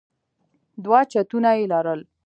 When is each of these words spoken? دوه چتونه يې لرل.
دوه 0.83 0.99
چتونه 1.11 1.49
يې 1.57 1.63
لرل. 1.71 2.01